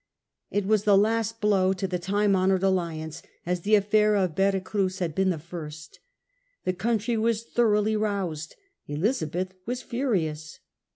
[0.49, 4.59] It was the last blow to the time honoured alliance, as the affitir of Vera
[4.59, 5.99] Cruz had been the first
[6.63, 8.55] The country was thoroughly roused.
[8.87, 10.57] Elizabeth was furious.